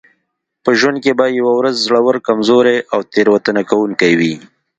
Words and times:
په 0.63 0.71
ژوند 0.79 0.97
کې 1.03 1.11
به 1.19 1.25
یوه 1.39 1.53
ورځ 1.59 1.75
زوړ 1.87 2.15
کمزوری 2.27 2.77
او 2.93 2.99
تېروتنه 3.11 3.61
کوونکی 3.69 4.11
وئ. 4.19 4.33